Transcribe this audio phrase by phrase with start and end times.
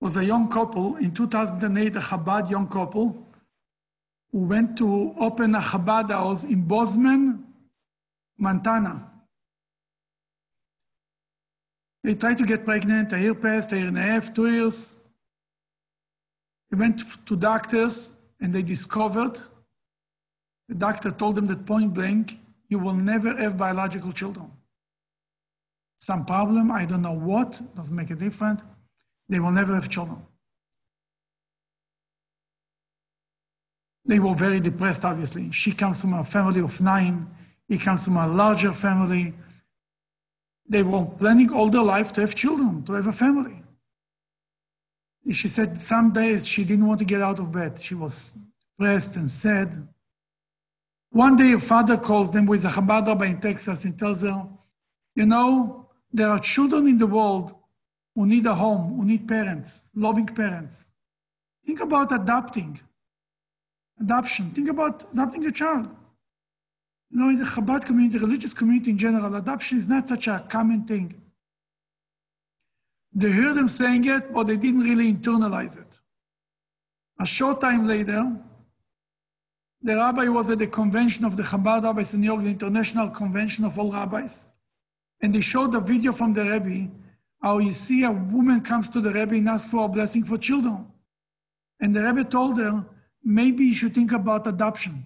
[0.00, 3.26] was a young couple in 2008, a Chabad young couple,
[4.32, 7.44] who went to open a Chabad house in Bozeman,
[8.38, 9.10] Montana.
[12.04, 14.96] They tried to get pregnant a year passed, a year and a half, two years.
[16.70, 19.40] They went to doctors and they discovered,
[20.68, 22.38] the doctor told them that point blank,
[22.68, 24.50] you will never have biological children.
[25.96, 28.62] Some problem, I don't know what, doesn't make a difference.
[29.28, 30.18] They will never have children.
[34.04, 35.50] They were very depressed, obviously.
[35.50, 37.28] She comes from a family of nine.
[37.68, 39.34] He comes from a larger family.
[40.68, 43.62] They were planning all their life to have children, to have a family.
[45.30, 47.82] She said some days she didn't want to get out of bed.
[47.82, 48.38] She was
[48.78, 49.88] depressed and sad.
[51.10, 54.46] One day her father calls them with a Chabad rabbi in Texas and tells her,
[55.16, 57.55] you know, there are children in the world
[58.16, 60.86] who need a home, who need parents, loving parents.
[61.66, 62.80] Think about adopting
[64.00, 64.50] adoption.
[64.52, 65.86] Think about adopting a child.
[67.10, 70.44] You know, in the Chabad community, religious community in general, adoption is not such a
[70.48, 71.14] common thing.
[73.12, 75.98] They heard them saying it, but they didn't really internalize it.
[77.20, 78.32] A short time later,
[79.82, 83.10] the rabbi was at the convention of the Chabad rabbis in New York, the international
[83.10, 84.46] convention of all rabbis.
[85.20, 86.90] And they showed a video from the Rebbe
[87.42, 90.38] how you see a woman comes to the Rebbe and asks for a blessing for
[90.38, 90.86] children.
[91.80, 92.84] And the Rebbe told her,
[93.22, 95.04] maybe you should think about adoption.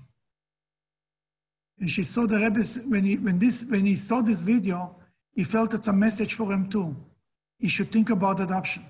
[1.78, 4.97] And she saw the Rebbe, when he, when, this, when he saw this video,
[5.33, 6.95] he felt it's a message for him too.
[7.58, 8.84] He should think about adoption.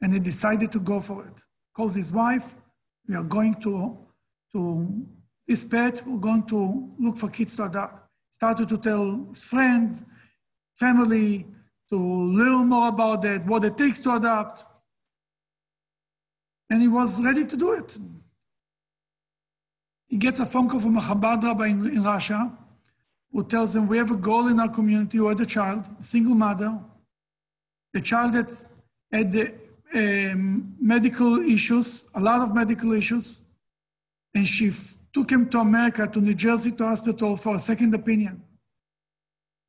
[0.00, 1.42] And he decided to go for it.
[1.74, 2.54] Calls his wife,
[3.08, 3.96] we are going to,
[4.52, 5.06] to
[5.46, 8.08] this pet, we're going to look for kids to adopt.
[8.32, 10.04] Started to tell his friends,
[10.74, 11.46] family,
[11.90, 14.64] to learn more about that, what it takes to adopt.
[16.68, 17.96] And he was ready to do it.
[20.08, 22.52] He gets a phone call from a Chabad rabbi in, in Russia
[23.32, 26.02] who tells him, We have a girl in our community who had a child, a
[26.02, 26.78] single mother.
[27.92, 28.68] The child that's
[29.12, 29.52] had the,
[29.94, 33.42] um, medical issues, a lot of medical issues,
[34.34, 37.94] and she f- took him to America, to New Jersey, to hospital for a second
[37.94, 38.42] opinion.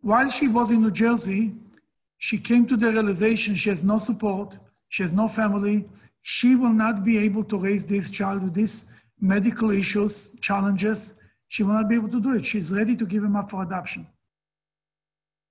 [0.02, 1.54] While she was in New Jersey,
[2.18, 4.58] she came to the realization she has no support,
[4.90, 5.86] she has no family,
[6.22, 8.86] she will not be able to raise this child with this
[9.20, 11.14] medical issues, challenges,
[11.48, 12.46] she will not be able to do it.
[12.46, 14.08] She's ready to give him up for adoption.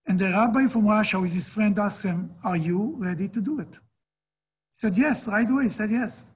[0.07, 3.61] And the rabbi from Russia with his friend asked him, Are you ready to do
[3.61, 3.71] it?
[3.71, 5.65] He said, Yes, right away.
[5.65, 6.27] He said, Yes.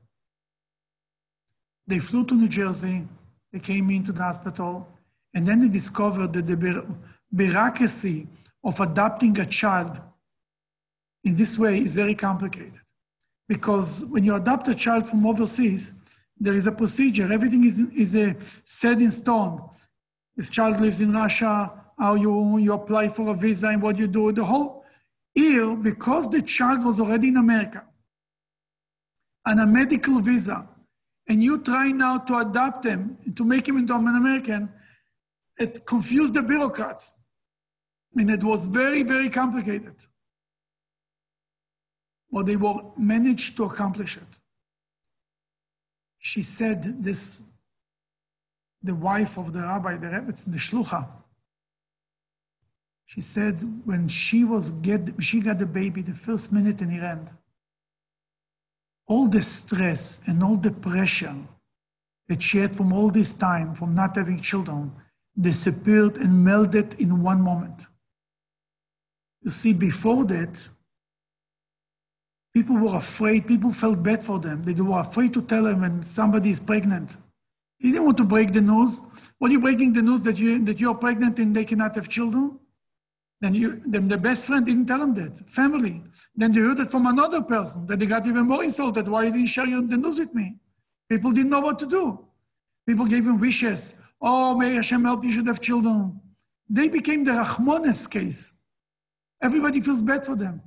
[1.86, 3.06] They flew to New Jersey,
[3.52, 4.88] they came into the hospital,
[5.34, 6.84] and then they discovered that the
[7.32, 8.26] bureaucracy
[8.64, 10.00] of adopting a child
[11.24, 12.80] in this way is very complicated.
[13.48, 15.94] Because when you adopt a child from overseas,
[16.38, 17.32] there is a procedure.
[17.32, 18.32] Everything is, is uh,
[18.64, 19.60] set in stone.
[20.36, 24.06] This child lives in Russia, how you, you apply for a visa and what you
[24.06, 24.32] do.
[24.32, 24.84] The whole
[25.34, 27.84] here, because the child was already in America
[29.46, 30.68] on a medical visa,
[31.28, 34.70] and you try now to adopt him, to make him into an American,
[35.58, 37.14] it confused the bureaucrats.
[38.16, 39.94] And it was very, very complicated.
[42.32, 44.40] But they will manage to accomplish it
[46.20, 47.40] she said this,
[48.82, 51.06] the wife of the rabbi, the rabbi, the shlucha.
[53.06, 57.30] She said when she was get, she got the baby the first minute in Iran,
[59.08, 61.34] all the stress and all the pressure
[62.28, 64.92] that she had from all this time, from not having children,
[65.40, 67.86] disappeared and melted in one moment.
[69.42, 70.68] You see, before that,
[72.52, 73.46] People were afraid.
[73.46, 74.62] People felt bad for them.
[74.62, 77.16] They were afraid to tell them when somebody is pregnant.
[77.78, 79.00] You didn't want to break the news.
[79.38, 82.58] When you're breaking the news that you that you're pregnant and they cannot have children,
[83.40, 85.48] then you then the best friend didn't tell them that.
[85.48, 86.02] Family.
[86.34, 87.86] Then they heard it from another person.
[87.86, 89.08] That they got even more insulted.
[89.08, 90.56] Why you didn't share the news with me?
[91.08, 92.24] People didn't know what to do.
[92.86, 93.94] People gave him wishes.
[94.20, 96.20] Oh, may Hashem help you should have children.
[96.68, 98.52] They became the Rahmanes case.
[99.42, 100.60] Everybody feels bad for them.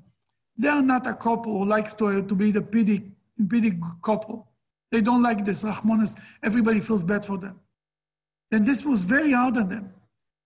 [0.57, 3.11] They are not a couple who likes to, to be the pity,
[3.49, 4.47] pity couple.
[4.91, 5.63] They don't like this.
[5.63, 7.59] Rahmanas, everybody feels bad for them.
[8.51, 9.93] And this was very hard on them.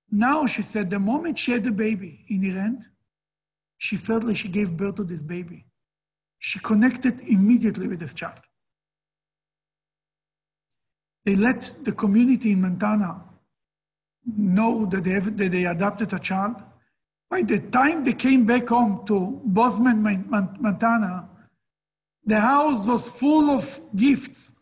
[0.10, 2.86] Now, she said, the moment she had the baby in Iran,
[3.78, 5.66] she felt like she gave birth to this baby.
[6.40, 8.40] She connected immediately with this child.
[11.26, 13.22] They let the community in Montana
[14.26, 16.64] know that they, have, that they adopted a child.
[17.30, 21.30] By the time they came back home to Bozeman, Montana,
[22.26, 24.54] The house was full of gifts.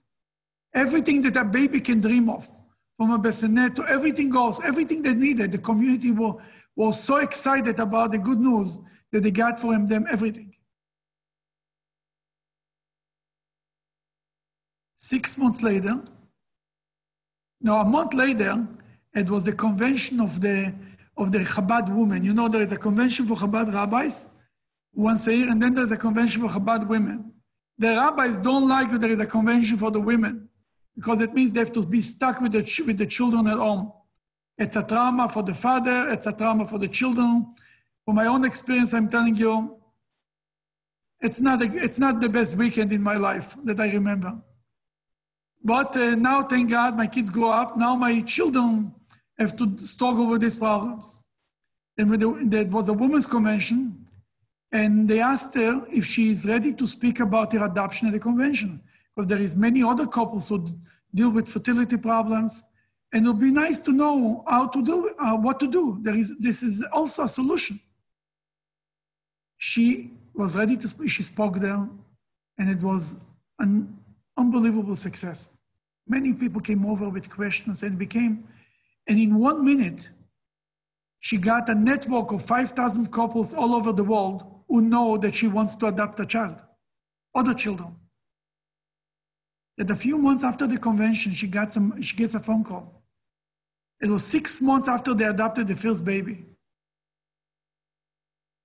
[0.74, 2.48] Everything that a baby can dream of,
[2.98, 5.52] from a bassinet to everything else, everything they needed.
[5.52, 6.42] The community was,
[6.76, 8.78] was so excited about the good news
[9.12, 10.54] that they got for them everything.
[14.98, 16.02] Six months later,
[17.62, 18.68] no, a month later,
[19.14, 20.74] it was the convention of the
[21.18, 22.24] of the Chabad women.
[22.24, 24.30] You know, there is a convention for Chabad rabbis
[24.94, 27.32] once a year, and then there's a convention for Chabad women.
[27.78, 30.50] The rabbis don't like that there is a convention for the women
[30.96, 33.92] because it means they have to be stuck with the, with the children at home.
[34.58, 37.54] It's a trauma for the father, it's a trauma for the children.
[38.06, 39.78] From my own experience, I'm telling you,
[41.20, 44.38] it's not, a, it's not the best weekend in my life that I remember.
[45.64, 47.76] But uh, now, thank God, my kids grow up.
[47.76, 48.94] Now my children
[49.38, 51.20] have to struggle with these problems.
[51.98, 54.06] And the, there was a women's convention,
[54.72, 58.20] and they asked her if she is ready to speak about her adoption at the
[58.20, 58.82] convention,
[59.16, 60.66] because there is many other couples who
[61.14, 62.66] deal with fertility problems,
[63.14, 66.00] and it would be nice to know how to do uh, what to do.
[66.02, 67.80] There is this is also a solution.
[69.58, 71.10] She was ready to speak.
[71.10, 71.88] She spoke there,
[72.58, 73.18] and it was
[73.60, 73.98] an
[74.38, 75.52] unbelievable success.
[76.08, 78.48] Many people came over with questions and became,
[79.08, 80.10] and in one minute,
[81.20, 85.48] she got a network of 5,000 couples all over the world who know that she
[85.48, 86.56] wants to adopt a child,
[87.34, 87.96] other children.
[89.78, 93.04] That a few months after the convention, she, got some, she gets a phone call.
[94.02, 96.46] It was six months after they adopted the first baby.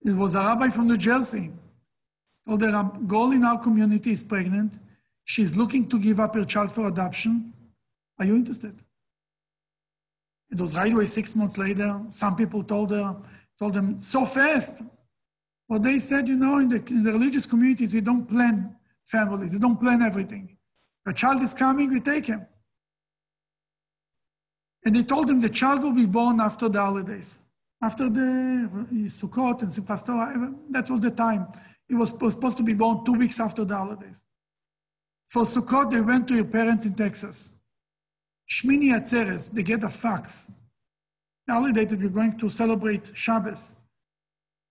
[0.04, 1.50] It was a rabbi from New Jersey.
[2.46, 4.72] Told her, a girl in our community is pregnant
[5.30, 7.52] She's looking to give up her child for adoption.
[8.18, 8.74] Are you interested?
[10.50, 12.00] It was right away six months later.
[12.08, 13.16] Some people told her,
[13.58, 14.82] told them so fast.
[15.68, 18.74] But they said, you know, in the, in the religious communities, we don't plan
[19.06, 20.56] families, we don't plan everything.
[21.06, 22.46] A child is coming, we take him.
[24.84, 27.38] And they told him the child will be born after the holidays,
[27.82, 30.52] after the uh, Sukkot and Simchas Torah.
[30.70, 31.46] That was the time.
[31.88, 34.24] It was supposed to be born two weeks after the holidays.
[35.28, 37.52] For Sukkot, they went to your parents in Texas.
[38.50, 40.50] Shmini Atzeres, they get a fax.
[41.46, 43.74] Validated, we're going to celebrate Shabbos.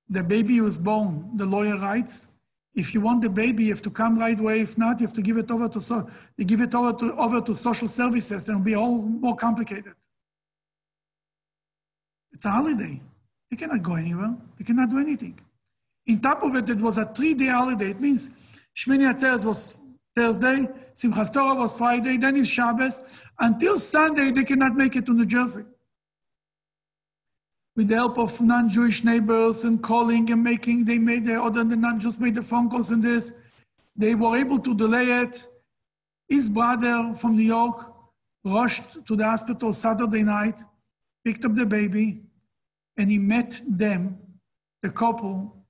[0.09, 2.27] The baby was born, the lawyer writes.
[2.75, 4.61] If you want the baby, you have to come right away.
[4.61, 7.13] If not, you have to give it over to so they give it over to
[7.15, 9.93] over to social services and it'll be all more complicated.
[12.31, 13.01] It's a holiday.
[13.49, 14.35] They cannot go anywhere.
[14.57, 15.39] They cannot do anything.
[16.05, 17.89] In top of it, it was a three-day holiday.
[17.91, 18.31] It means
[18.77, 19.75] Shmini Atzeres was
[20.15, 23.01] Thursday, Simchas Torah was Friday, then is Shabbos.
[23.39, 25.63] Until Sunday, they cannot make it to New Jersey.
[27.75, 31.75] With the help of non-Jewish neighbors and calling and making, they made the other the
[31.75, 33.33] non-Jews made the phone calls and this.
[33.95, 35.47] They were able to delay it.
[36.27, 37.93] His brother from New York
[38.43, 40.55] rushed to the hospital Saturday night,
[41.23, 42.21] picked up the baby,
[42.97, 44.17] and he met them,
[44.81, 45.65] the couple,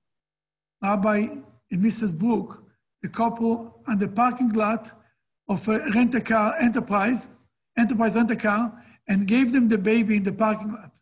[0.82, 1.28] Rabbi
[1.70, 2.16] and Mrs.
[2.16, 2.62] Bruk,
[3.02, 4.92] the couple on the parking lot
[5.48, 7.28] of a rent-a-car enterprise,
[7.76, 8.72] enterprise rent-a-car,
[9.08, 11.00] and gave them the baby in the parking lot.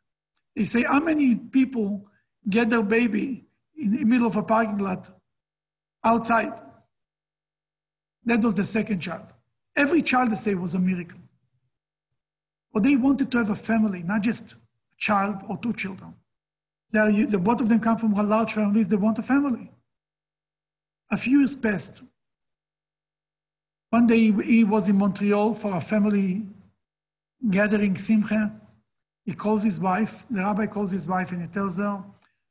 [0.57, 2.09] They say, how many people
[2.49, 3.47] get their baby
[3.77, 5.11] in the middle of a parking lot
[6.03, 6.53] outside?
[8.25, 9.33] That was the second child.
[9.77, 11.21] Every child they say was a miracle.
[12.73, 14.57] But they wanted to have a family, not just a
[14.99, 16.15] child or two children.
[16.91, 19.71] They the both of them come from large families, they want a family.
[21.11, 22.03] A few years passed.
[23.91, 26.47] One day he was in Montreal for a family
[27.51, 28.53] gathering, Simcha.
[29.25, 32.03] He calls his wife, the rabbi calls his wife and he tells her,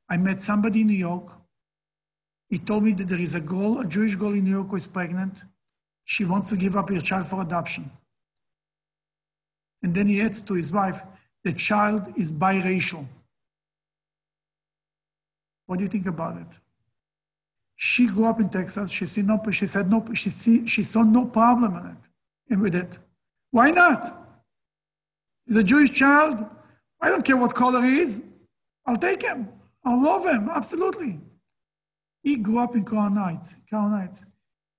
[0.09, 1.27] I met somebody in New York.
[2.49, 4.77] He told me that there is a girl, a Jewish girl in New York who
[4.77, 5.43] is pregnant.
[6.05, 7.91] She wants to give up her child for adoption.
[9.83, 11.01] And then he adds to his wife,
[11.43, 13.05] the child is biracial.
[15.65, 16.47] What do you think about it?
[17.77, 18.89] She grew up in Texas.
[18.89, 21.97] She, see no, she said no, she, see, she saw no problem in it,
[22.49, 22.97] and with it.
[23.51, 24.41] Why not?
[25.45, 26.43] He's a Jewish child.
[26.99, 28.21] I don't care what color he is.
[28.85, 29.47] I'll take him.
[29.85, 31.19] I'll love him, absolutely.
[32.23, 34.25] He grew up in Crown Heights, Crown Heights.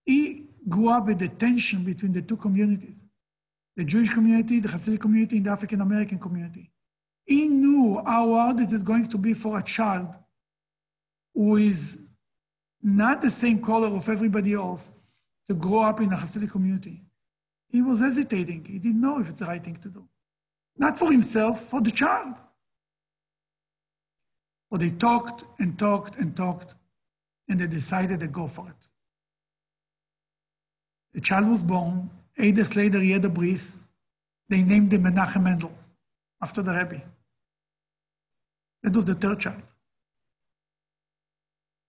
[0.05, 3.05] He grew up with the tension between the two communities,
[3.77, 6.73] the Jewish community, the Hasidic community, and the African American community.
[7.25, 10.17] He knew how hard it is going to be for a child
[11.33, 12.01] who is
[12.83, 14.93] not the same color of everybody else,
[15.47, 17.03] to grow up in a Hasidic community.
[17.69, 18.65] He was hesitating.
[18.65, 20.05] He didn't know if it's the right thing to do.
[20.77, 22.35] Not for himself, for the child.
[24.71, 26.75] But they talked and talked and talked,
[27.49, 28.89] and they decided to go for it.
[31.15, 32.11] The child was born.
[32.39, 33.29] Eight days later, he had a.
[34.51, 35.73] They named him Menachem Mendel
[36.41, 37.03] after the Rebbe.
[38.83, 39.63] That was the third child.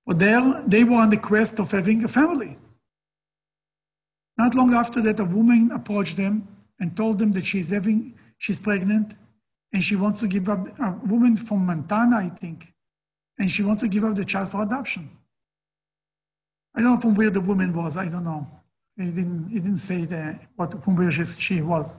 [0.10, 2.58] But there, they were on the quest of having a family.
[4.40, 6.48] Not long after that, a woman approached them
[6.80, 9.14] and told them that she's having, she's pregnant,
[9.72, 10.66] and she wants to give up.
[10.80, 12.74] A woman from Montana, I think,
[13.38, 15.12] and she wants to give up the child for adoption.
[16.74, 17.96] I don't know from where the woman was.
[17.96, 18.48] I don't know.
[18.98, 21.94] He didn't, he didn't say that, what, from where she, she was.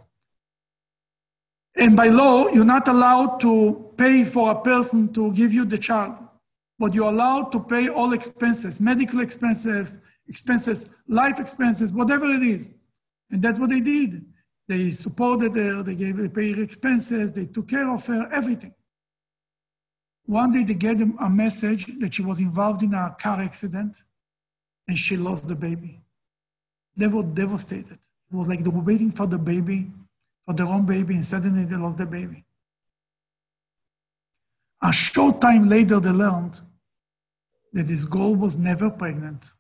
[1.76, 5.79] And by law, you're not allowed to pay for a person to give you the
[5.79, 6.17] child,
[6.80, 12.72] but you're allowed to pay all expenses, medical expenses, expenses, life expenses, whatever it is.
[13.30, 14.25] And that's what they did.
[14.66, 18.72] They supported her, they gave her paid expenses, they took care of her, everything.
[20.25, 23.96] One day they get a message that she was involved in a car accident
[24.88, 26.00] and she lost the baby.
[26.96, 27.99] They were devastated.
[28.32, 29.90] It was like they were waiting for the baby
[30.46, 32.44] for their own baby, and suddenly they lost the baby.
[34.82, 36.58] A short time later, they learned
[37.73, 39.53] that this girl was never pregnant.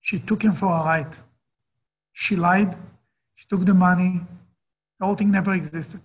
[0.00, 1.16] She took him for a ride.
[2.12, 2.76] She lied.
[3.34, 4.20] She took the money.
[4.98, 6.00] The whole thing never existed.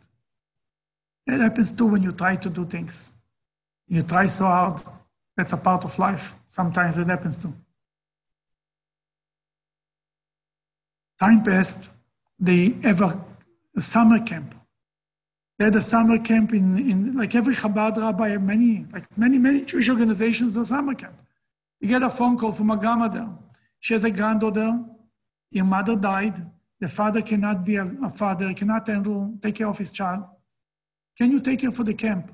[1.28, 3.12] It happens too when you try to do things.
[3.88, 4.82] You try so hard.
[5.36, 6.36] That's a part of life.
[6.46, 7.54] Sometimes it happens too.
[11.20, 11.90] Time passed.
[12.40, 13.20] They ever
[13.80, 14.56] summer camp.
[15.58, 19.62] They had a summer camp in, in like every Chabad rabbi, many, like many, many
[19.62, 21.16] Jewish organizations do summer camp.
[21.80, 23.30] You get a phone call from a grandmother.
[23.80, 24.80] She has a granddaughter.
[25.52, 26.46] Your mother died.
[26.82, 30.26] The father cannot be a, a father, cannot handle, take care of his child.
[31.18, 32.34] Can you take her for the camp?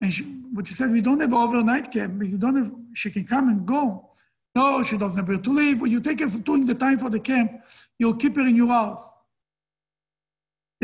[0.00, 2.22] And she, but she said, we don't have overnight camp.
[2.22, 4.10] You don't have, she can come and go.
[4.54, 5.86] No, she doesn't have to leave.
[5.86, 7.64] You take her for, during the time for the camp,
[7.98, 9.10] you'll keep her in your house.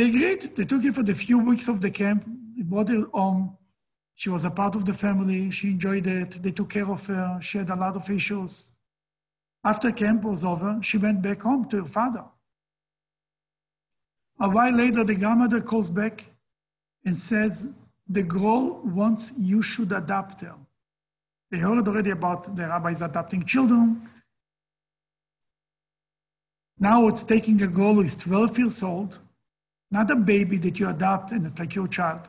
[0.01, 0.57] They agreed.
[0.57, 2.25] They took her for the few weeks of the camp.
[2.57, 3.59] They brought her home.
[4.15, 5.51] She was a part of the family.
[5.51, 6.43] She enjoyed it.
[6.43, 7.39] They took care of her.
[7.43, 8.73] She had a lot of issues.
[9.63, 12.25] After camp was over, she went back home to her father.
[14.41, 16.25] A while later, the grandmother calls back
[17.05, 17.69] and says,
[18.09, 20.55] The girl wants you should adopt her.
[21.51, 24.09] They heard already about the rabbis adopting children.
[26.79, 29.19] Now it's taking a girl who is 12 years old
[29.91, 32.29] not a baby that you adopt and it's like your child.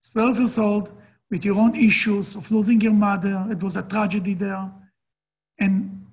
[0.00, 0.92] It's 12 years old
[1.30, 3.46] with your own issues of losing your mother.
[3.50, 4.70] It was a tragedy there.
[5.58, 6.06] And,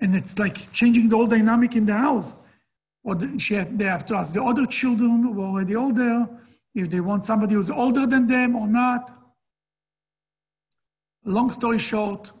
[0.00, 2.36] and it's like changing the whole dynamic in the house.
[3.02, 6.26] Or she had, they have to ask the other children who are already older
[6.74, 9.10] if they want somebody who's older than them or not.
[11.24, 12.32] Long story short,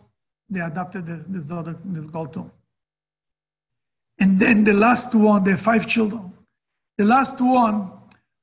[0.48, 2.50] they adopted this, this daughter, this girl too.
[4.18, 6.33] And then the last one, the five children.
[6.98, 7.90] The last one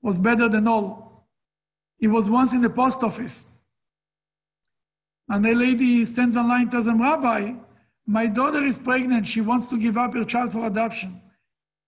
[0.01, 1.27] was better than all.
[1.97, 3.47] He was once in the post office.
[5.29, 7.53] And a lady stands online tells him, Rabbi,
[8.05, 9.27] my daughter is pregnant.
[9.27, 11.21] She wants to give up her child for adoption.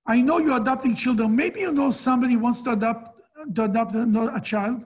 [0.06, 1.36] I know you're adopting children.
[1.36, 3.20] Maybe you know somebody wants to adopt,
[3.56, 4.86] to adopt a child.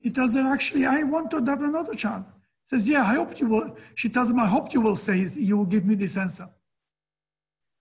[0.00, 2.24] He tells her, actually, I want to adopt another child.
[2.64, 3.76] He says, yeah, I hope you will.
[3.94, 6.48] She tells him, I hope you will say, you will give me this answer.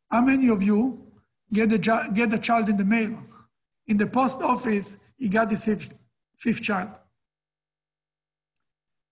[0.09, 1.06] How many of you
[1.51, 3.17] get a, get a child in the mail.
[3.87, 5.93] In the post office, he got his fifth,
[6.37, 6.89] fifth child.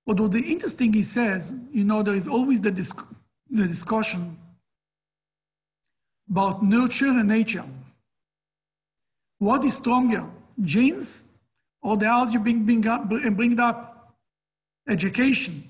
[0.04, 3.04] What the interesting he says, you know, there is always the, disc,
[3.50, 4.38] the discussion
[6.30, 7.65] about nurture and nature.
[9.39, 10.25] What is stronger,
[10.62, 11.24] genes
[11.82, 14.15] or the house you bring, bring, up, bring up?
[14.88, 15.63] Education.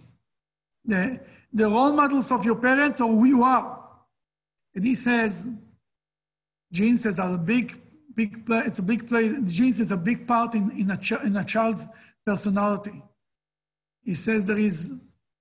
[0.84, 1.20] The,
[1.54, 3.80] the role models of your parents or who you are.
[4.76, 5.48] And he says,
[6.76, 7.82] Genes is a big,
[8.14, 8.64] big play.
[8.68, 9.24] It's a big play.
[9.58, 11.88] Genes is a big part in, in, a, ch- in a child's
[12.26, 13.02] personality.
[14.04, 14.92] He says there is,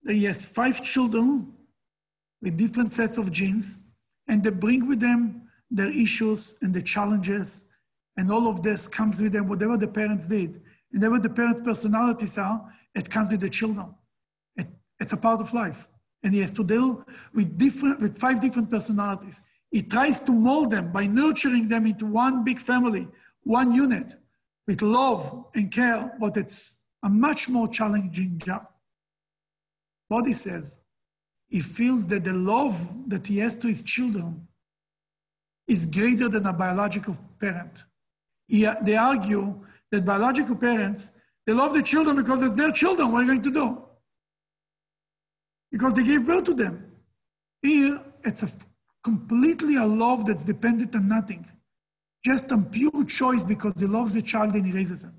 [0.07, 1.53] he has five children
[2.41, 3.81] with different sets of genes,
[4.29, 7.64] and they bring with them their issues and the challenges,
[8.17, 10.61] and all of this comes with them, whatever the parents did.
[10.93, 13.93] And whatever the parents' personalities are, it comes with the children.
[14.57, 14.69] It,
[15.00, 15.88] it's a part of life.
[16.23, 19.43] And he has to deal with different, with five different personalities.
[19.75, 23.09] He tries to mold them by nurturing them into one big family,
[23.43, 24.14] one unit,
[24.69, 28.69] with love and care, but it's a much more challenging job.
[30.09, 30.78] Body says
[31.49, 34.47] he feels that the love that he has to his children
[35.66, 37.85] is greater than a biological parent.
[38.47, 41.11] He, they argue that biological parents,
[41.49, 43.11] they love the children because it's their children.
[43.11, 43.83] What are you going to do?
[45.73, 46.93] Because they gave birth to them.
[47.61, 48.49] Here, it's a
[49.04, 51.46] completely a love that's dependent on nothing,
[52.25, 55.12] just on pure choice because he loves the child and he raises him.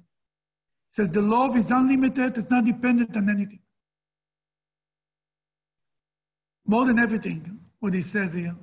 [0.89, 3.59] He says the love is unlimited, it's not dependent on anything.
[6.65, 8.55] More than everything, what he says here,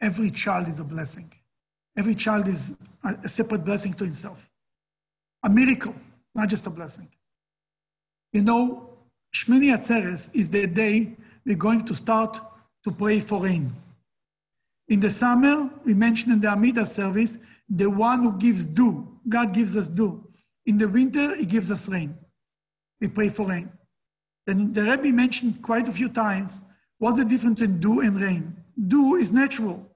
[0.00, 1.30] every child is a blessing.
[1.96, 4.48] Every child is a separate blessing to himself.
[5.42, 5.94] A miracle,
[6.34, 7.08] not just a blessing.
[8.32, 8.88] You know,
[9.34, 12.40] Shmini Atzeres is the day we're going to start
[12.84, 13.74] to pray for rain.
[14.90, 19.20] In the summer, we mentioned in the Amida service, the one who gives dew.
[19.28, 20.28] God gives us dew.
[20.66, 22.18] In the winter, he gives us rain.
[23.00, 23.70] We pray for rain.
[24.46, 26.62] Then the Rebbe mentioned quite a few times
[26.98, 28.56] what's the difference in dew and rain.
[28.88, 29.86] Dew is natural.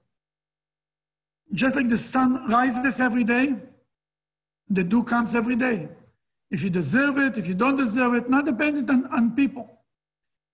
[1.53, 3.53] Just like the sun rises every day,
[4.69, 5.89] the dew comes every day.
[6.49, 9.81] If you deserve it, if you don't deserve it, not dependent on, on people.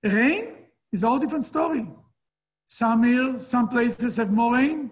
[0.04, 0.48] Rain
[0.92, 1.86] is a whole different story.
[2.72, 4.92] Some years, some places have more rain,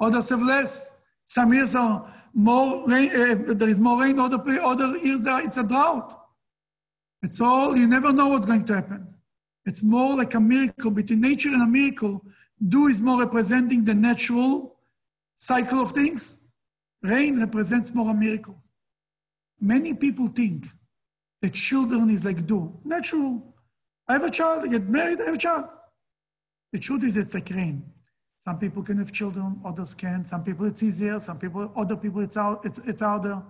[0.00, 0.92] others have less.
[1.26, 5.58] Some years are more rain, uh, there is more rain, other, other years are, it's
[5.58, 6.18] a drought.
[7.22, 9.14] It's all, you never know what's going to happen.
[9.66, 12.24] It's more like a miracle between nature and a miracle.
[12.66, 14.76] Dew is more representing the natural
[15.36, 16.40] cycle of things.
[17.02, 18.58] Rain represents more a miracle.
[19.60, 20.64] Many people think
[21.42, 23.54] that children is like dew, natural.
[24.08, 25.66] I have a child, I get married, I have a child.
[26.72, 27.82] The truth is, it's like rain.
[28.40, 30.24] Some people can have children, others can.
[30.24, 33.42] Some people it's easier, some people, other people it's out, it's, it's harder.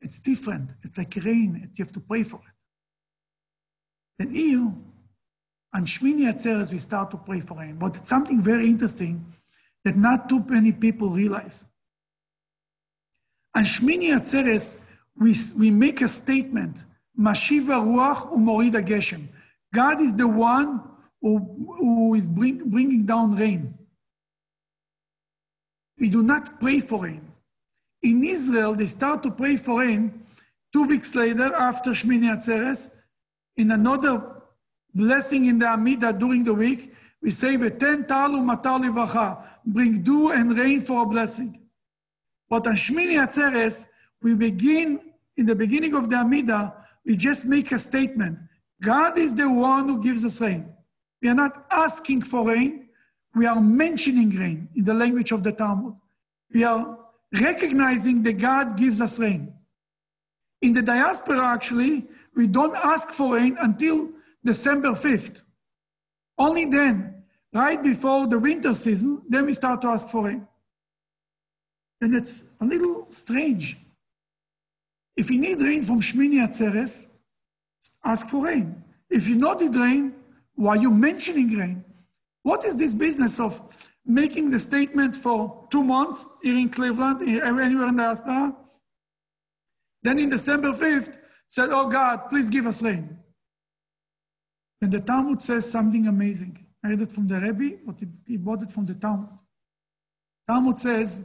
[0.00, 0.70] It's different.
[0.82, 1.70] It's like rain.
[1.74, 4.22] You have to pray for it.
[4.22, 4.72] And here,
[5.74, 7.76] on Shmini Atzeres, we start to pray for rain.
[7.76, 9.32] But it's something very interesting
[9.84, 11.66] that not too many people realize.
[13.54, 14.78] On Shmini Atzeres,
[15.16, 16.84] we, we make a statement,
[17.18, 19.28] Mashiva Ruach Umorida Geshem.
[19.72, 20.82] God is the one
[21.20, 21.38] who,
[21.78, 23.74] who is bring, bringing down rain.
[25.98, 27.30] We do not pray for rain.
[28.02, 30.24] In Israel, they start to pray for rain
[30.72, 32.90] two weeks later after Shmini Atzeres.
[33.56, 34.22] In another
[34.94, 40.30] blessing in the Amida during the week, we say, V'ten talu matar livacha, bring dew
[40.30, 41.60] and rain for a blessing.
[42.48, 43.86] But on Shmini Atzeres,
[44.22, 45.00] we begin,
[45.36, 48.38] in the beginning of the Amida, we just make a statement.
[48.82, 50.72] God is the one who gives us rain.
[51.22, 52.88] We are not asking for rain,
[53.34, 55.94] we are mentioning rain in the language of the Talmud.
[56.52, 56.98] We are
[57.40, 59.52] recognizing that God gives us rain.
[60.62, 64.10] In the diaspora, actually, we don't ask for rain until
[64.44, 65.42] December 5th.
[66.38, 70.46] Only then, right before the winter season, then we start to ask for rain.
[72.00, 73.76] And it's a little strange.
[75.16, 77.06] If you need rain from Shmini Atzeres,
[78.04, 78.82] ask for rain.
[79.10, 80.14] If you not need rain,
[80.60, 81.84] why are you mentioning rain?
[82.42, 83.62] What is this business of
[84.04, 88.54] making the statement for two months here in Cleveland, anywhere in the diaspora?
[90.02, 91.16] Then in December 5th,
[91.48, 93.18] said, Oh God, please give us rain.
[94.82, 96.66] And the Talmud says something amazing.
[96.84, 97.96] I read it from the Rebbe, but
[98.26, 99.30] he bought it from the Talmud.
[100.46, 101.24] Talmud says,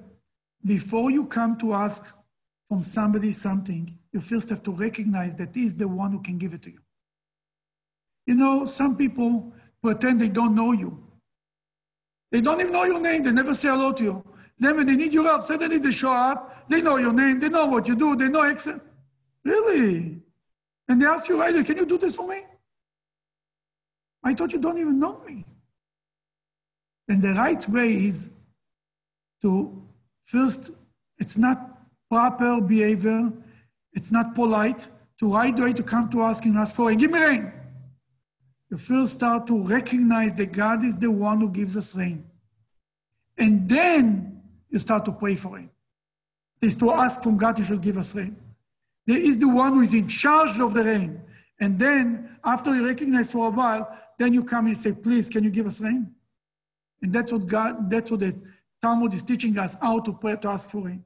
[0.63, 2.17] before you come to ask
[2.69, 6.37] from somebody something, you first have to recognize that he is the one who can
[6.37, 6.79] give it to you.
[8.25, 11.01] You know, some people pretend they don't know you.
[12.31, 13.23] They don't even know your name.
[13.23, 14.23] They never say hello to you.
[14.57, 16.67] Then when they need your help, suddenly they show up.
[16.69, 17.39] They know your name.
[17.39, 18.15] They know what you do.
[18.15, 18.81] They know accent.
[19.43, 20.21] Really?
[20.87, 22.41] And they ask you, right, can you do this for me?
[24.23, 25.45] I thought you don't even know me.
[27.07, 28.31] And the right way is
[29.43, 29.83] to
[30.23, 30.71] first,
[31.19, 33.31] it's not proper behavior.
[33.93, 34.87] It's not polite
[35.19, 37.51] to right away to come to asking ask for, give me rain
[38.69, 42.25] you first start to recognize that God is the one who gives us rain.
[43.37, 45.69] And then you start to pray for rain.
[46.61, 48.35] Is to ask from God, you should give us rain.
[49.05, 51.21] There is the one who is in charge of the rain.
[51.59, 55.43] And then, after you recognize for a while, then you come and say, please, can
[55.43, 56.13] you give us rain?
[57.01, 58.35] And that's what God, that's what the
[58.81, 61.03] Talmud is teaching us how to pray to ask for rain.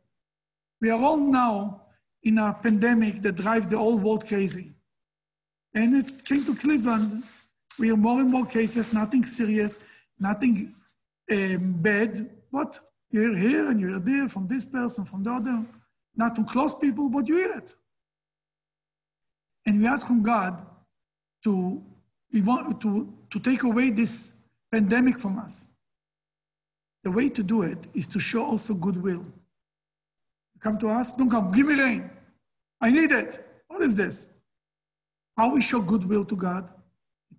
[0.80, 1.82] We are all now
[2.24, 4.72] in a pandemic that drives the whole world crazy.
[5.74, 7.24] And it came to Cleveland
[7.80, 9.80] we have more and more cases, nothing serious,
[10.20, 10.74] nothing
[11.32, 12.80] um, bad, but
[13.12, 15.66] you hear here and you hear there from this person, from the other,
[16.16, 17.76] not from close people, but you hear it.
[19.66, 20.66] And we ask from God
[21.44, 21.82] to,
[22.32, 24.34] we want to, to take away this
[24.72, 25.68] pandemic from us.
[27.04, 29.26] The way to do it is to show also goodwill.
[30.54, 32.10] You come to us, don't come, give me rain.
[32.82, 33.46] I need it.
[33.68, 34.28] What is this?
[35.38, 36.70] How we show goodwill to God?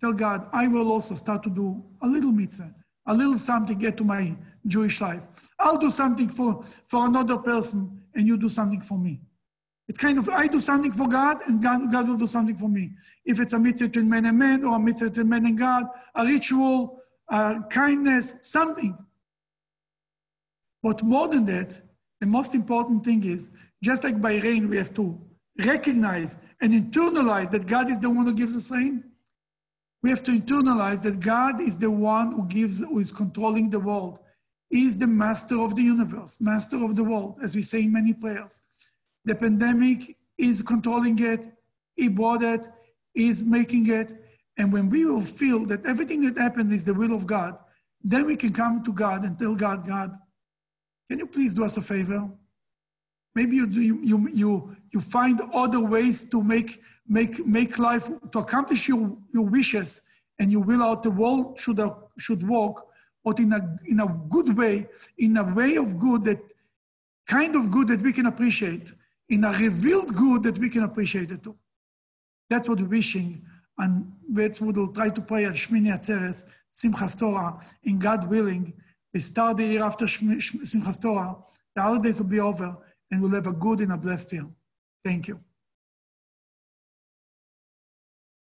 [0.01, 2.75] Tell God, I will also start to do a little mitzvah.
[3.07, 4.37] a little something get to my
[4.67, 5.23] Jewish life.
[5.59, 9.21] I'll do something for, for another person and you do something for me.
[9.89, 12.69] It's kind of, I do something for God and God, God will do something for
[12.69, 12.93] me.
[13.25, 15.87] If it's a mitzvah between man and man or a mitzvah between man and God,
[16.15, 18.97] a ritual, a kindness, something.
[20.83, 21.81] But more than that,
[22.21, 23.51] the most important thing is,
[23.83, 25.21] just like by rain, we have to
[25.67, 29.10] recognize and internalize that God is the one who gives us rain.
[30.03, 33.81] We have to internalize that God is the one who gives, who is controlling the
[33.81, 34.19] world.
[34.71, 37.93] He is the master of the universe, master of the world, as we say in
[37.93, 38.63] many prayers.
[39.25, 41.53] The pandemic is controlling it,
[41.97, 42.67] he brought it,
[43.13, 44.15] he's making it.
[44.57, 47.59] And when we will feel that everything that happened is the will of God,
[48.03, 50.17] then we can come to God and tell God, God,
[51.11, 52.31] can you please do us a favor?
[53.35, 56.81] Maybe you, you, you, you find other ways to make,
[57.11, 60.01] make, make life, to accomplish your, your wishes
[60.39, 62.87] and you will out the world should, uh, should walk,
[63.25, 64.87] but in a, in a good way,
[65.19, 66.41] in a way of good that
[67.27, 68.93] kind of good that we can appreciate,
[69.29, 71.57] in a revealed good that we can appreciate it too.
[72.49, 73.45] That's what we're wishing,
[73.77, 78.73] and that's what we'll try to pray at Shmini Atzeres, Simchas Torah, in God willing.
[79.13, 81.37] We start the year after Simchas Torah,
[81.75, 82.77] the holidays will be over,
[83.11, 84.47] and we'll have a good and a blessed year.
[85.05, 85.41] Thank you.